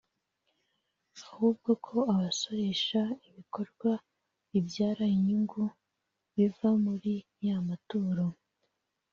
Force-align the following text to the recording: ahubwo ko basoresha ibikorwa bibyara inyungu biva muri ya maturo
ahubwo 1.25 1.69
ko 1.85 1.95
basoresha 2.19 3.01
ibikorwa 3.29 3.91
bibyara 4.49 5.03
inyungu 5.15 5.61
biva 6.35 6.69
muri 6.85 7.13
ya 7.47 7.57
maturo 7.67 8.25